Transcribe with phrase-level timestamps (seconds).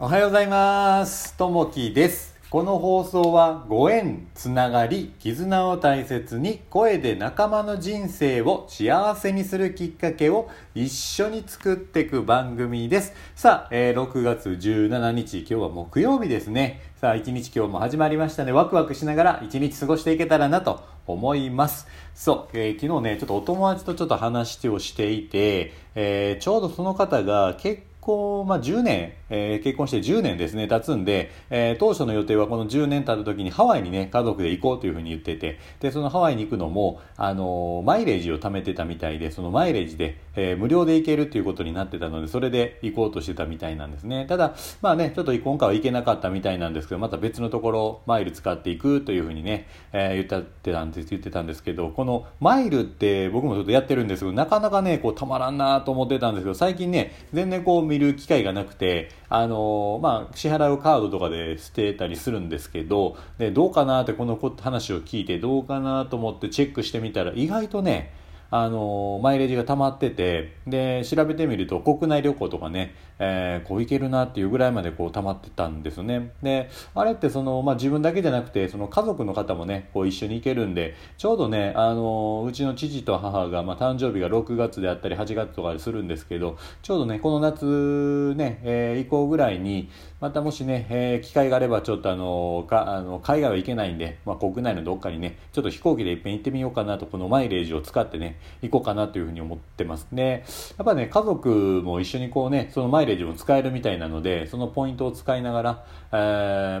[0.00, 1.34] おはようございます。
[1.34, 2.36] ともきです。
[2.50, 13.12] この放送はご縁、つながり、絆を大切に声で仲間の人生を幸せにするきっかけを一緒に作っていく番組です。
[13.34, 16.80] さあ、えー6月17日、今日は木曜日ですね。
[17.00, 18.52] さあ、一日今日も始まりましたね。
[18.52, 21.88] ワクワクしながら一日過ごしていけたらなと思います。
[22.14, 44.24] そう、えー昨日ね、ちょっとお友達とちょっと話をしていて、えーちょうどその方が結構、まあ、10年、えー結婚して10年ですね、経つんで、えー当初の予定はこの10年経った時にハワイにね、家族で行こうというふうに言ってて、で、そのハワイに行くのも、あのーマイレージを貯めてたみたいで、そのマイレージで、えー無料で行けるっていうことになってたので、それで行こうとしてたみたいなんですね。
[44.26, 68.14] ただ、まあね、ちょっと今回は行けなかったみたいなんですけど、また別のところ、マイル使っていくというふうにね、えー言ったってたんです、言ってたんですけど、このマイルって僕もちょっとやってるんですけど、なかなかね、こうたまらんなと思ってたんですけど、最近ね、全然こう見る機会がなくて、あのまあ、支払うカードとかで捨てたりするんですけど、で、どうかなってこの話を聞いて、どうかなと思ってチェックしてみたら、意外とね、
[68.50, 76.32] あのマイレージが溜まってて、で、調べてみると国内旅行とかね、えーこう行けるなっていうぐらいまでこう溜まってたんですね。
[76.42, 100.44] で、あれってその、まあ自分だけじゃなくて、その家族の方もね、こう一緒に行けるんで、ちょうどね、あのうちの父と母が、まあ誕生日が6月であったり8月とかするんですけど、ちょうどね、この夏ね、えー以降ぐらいに、またもしね、えー機会があればちょっとあのかあの海外は行けないんで、まあ、国内のどっかにねちょっと飛行機でいっぺん行ってみようかなとこのマイレージを使ってね行こうかなというふうに思ってますで
[100.76, 101.48] やっぱね家族
[101.84, 106.16] も一緒にこうねそのマイレージも使えるみたいなのでそのポイントを使いながら、え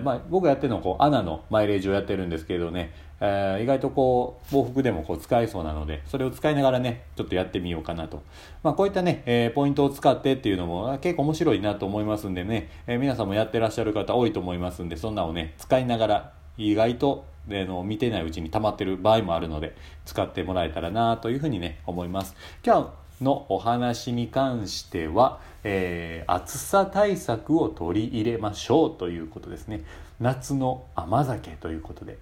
[0.00, 8.22] まあ、僕がやってるのはこうアナのマイレージをやってるんですけどねえー意外とこう、往復でもこう使えそうなので、それを使いながらね、ちょっとやってみようかなと。
[8.62, 22.34] まあこういったね、えーポイントを使ってっていうのも結構面白いなと思いますんでね、え皆さんもやってらっしゃる方多いと思いますんで、そんなをね、使いながら意外と、での見てないうちに溜まってる場合もあるので、使ってもらえたらなというふうにね、思います。
[22.64, 29.82] 今日のお話に関しては、えー暑さ対策を取り入れましょうということですね。
[30.20, 32.18] 夏の甘酒ということで。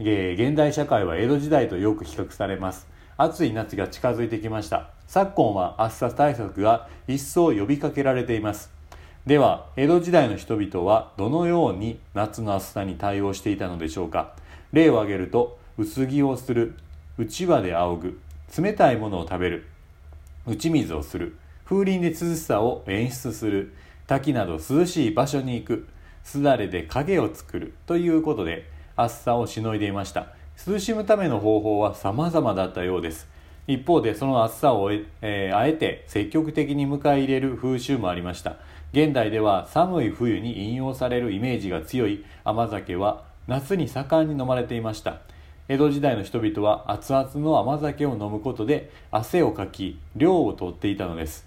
[0.00, 2.86] えー現代社会は江戸時代とよく比較されます
[3.16, 8.70] 暑い夏が近づいてきました昨今は暑さ対策が一層呼びかけられています
[9.26, 14.36] では江戸時代の人々はどのように夏の暑さに対応していたのでしょうか
[14.72, 16.74] 例を挙げると薄着をする
[17.16, 18.20] うちわで仰ぐ
[18.62, 19.66] 冷たいものを食べる
[20.46, 23.74] 打ち水をする風鈴で涼しさを演出する
[24.06, 25.88] 滝など涼しい場所に行く
[26.24, 30.28] すだれで影を作るということで暑さをしのいでいました。
[30.66, 33.28] 涼しむための方法は様々だったようです。
[33.66, 38.56] 一方でその暑さを、えーあえて積極的に迎え入れる風習もありました。
[38.92, 42.24] 現代では寒い冬に引用されるイメージが強い。
[42.44, 45.22] 甘酒は夏に盛んに飲まれていました。
[45.68, 51.46] 江戸時代の人々は熱々の甘酒を飲むことで汗をかき涼をとっていたのです。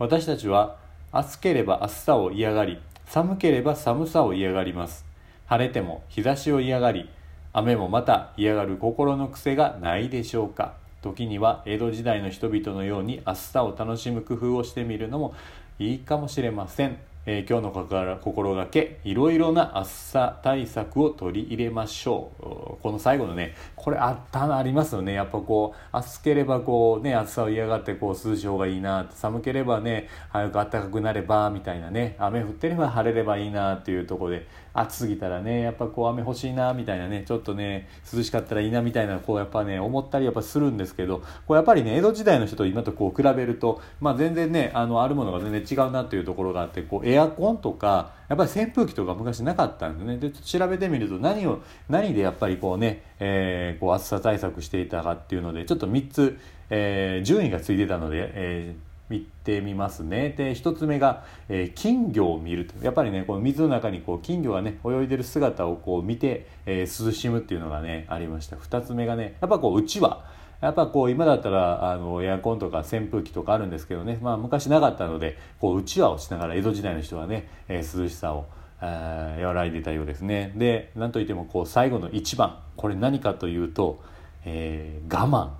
[0.00, 0.76] 私たちは
[1.12, 5.06] 暑ければ暑さを嫌がり寒ければ寒さを嫌がります。
[5.46, 7.08] 晴れても日差しを嫌がり
[7.52, 10.74] 雨もまた嫌がる心の癖がないでしょうか。
[11.02, 15.34] 時には江戸時代の人々のように暑さを楽しむ工夫をしてみるのも
[15.78, 22.42] いいかもしれません、えー今日の心心がけいろいろな暑さ対策を取り入れましょう。
[22.82, 25.12] この最後のねこれあったなありますよね。
[25.12, 50.18] やっぱこう暑ければこうね暑さを嫌がってこう涼しい方がいいな寒ければね早く暖かくなればみたいなね雨降ってれば晴れればいいなっていうところで暑すぎたらねやっぱこう雨欲しいなみたいなねちょっとね涼しかったらいいなみたいなこうやっぱね思ったりやっぱするんですけどこうやっぱりね江戸時代の人と今とこう比べるとまあ全然ねあのあるものが全然違うなっていうところがあってこうエアアコンとかやっぱり扇風機とか昔なかったんでね。
[50.18, 56.38] で調べてみると何を何でやっぱりこうね、えーこう暑さ対策していたかっていうのでちょっと3つ、
[56.70, 60.34] えー順位がついてたので、えー見てみますね。
[60.36, 62.74] で1つ目が、えー金魚を見ると。
[62.84, 68.56] やっぱりねこの水の中にこう金魚がね泳いでる姿をこう見て、えー涼しむっていうのがねありました。
[68.56, 70.24] 2つ目がねやっぱこううちわ。
[70.60, 78.46] やっぱこう今だったらあのエアコンとか扇風機とかあるんですけどね、まあ、昔なかったのでこううちわをしながら江戸時代の人はね、えー涼しさを
[78.80, 80.52] 和らいでいたようですね。
[80.56, 82.58] で何といってもこう最後の一番。
[82.76, 84.00] これ何かというと、
[84.44, 85.50] えー我慢。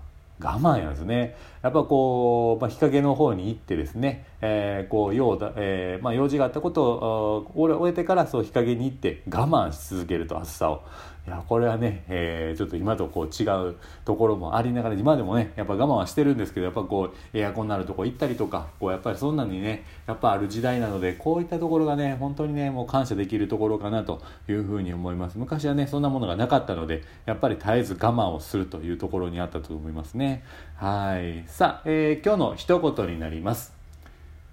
[0.41, 1.37] 我慢やですね。
[1.63, 10.83] やっぱこう、まあ、日陰の方に行ってですね、えー、こう用だ、えーまあ、用事があったことを終えてからそう日陰に行って我慢し続けると暑さを。
[11.29, 13.77] いやこれはね、えー、ちょっと今とこう違う
[14.07, 25.37] ところもありながら今でもねやっぱ我慢はしてるんですけどやっぱこうエアコンのあるとこ行ったりとかこうやっぱりそんなにねやっぱある時代なのでこういったところがね本当にねもう感謝できるところかなというふうに思います。
[25.37, 30.45] 昔はねそんなものがなかったのでやっぱり絶えず我慢をするというところにあったと思いますね。
[30.77, 31.45] はい。
[31.49, 33.73] さあ、えー、今日の一言になります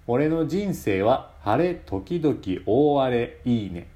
[0.08, 3.86] 俺の人生は晴れ時々大荒れいいね、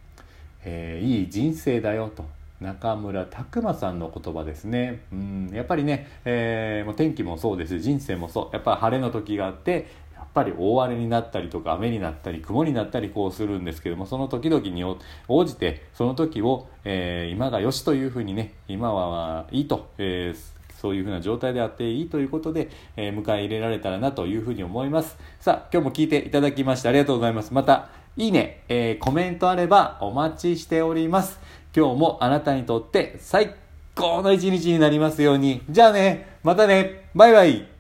[0.65, 2.25] えー、いい人生だよと
[2.61, 5.01] 中村拓磨さんの言葉ですね。
[5.13, 8.49] うん、やっぱりね、えー、もう天気もそうです人生もそう。
[8.53, 25.19] やっぱり晴れの時があって、やっぱり大荒れになったりとか雨になったり雲になったりこうするんですけどもその時々に応じてその時を、えー、今がよしというふうにね今はいいと、えーそういうふうな状態であっていいということで、え、迎え入れられたらなというふうに思います。
[25.39, 27.53] さあ、今日も聞いていただきましてありがとうございます。
[27.53, 31.39] また、いいね、えー、コメントあればお待ちしております。
[31.77, 33.55] 今日もあなたにとって最
[33.95, 35.63] 高の一日になりますように。
[35.69, 37.80] じゃあね、またね、バイバイ。